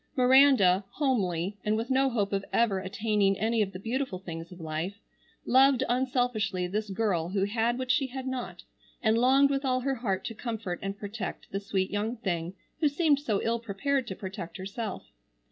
[0.15, 4.59] Miranda, homely, and with no hope of ever attaining any of the beautiful things of
[4.59, 4.95] life,
[5.45, 8.63] loved unselfishly this girl who had what she had not,
[9.03, 12.87] and longed with all her heart to comfort and protect the sweet young thing who
[12.89, 15.03] seemed so ill prepared to protect herself.